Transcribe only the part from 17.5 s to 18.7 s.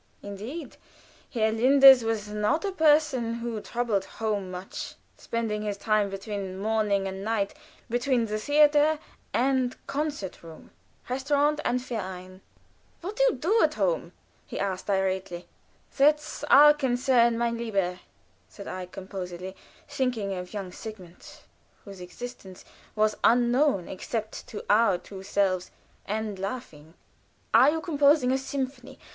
lieber," said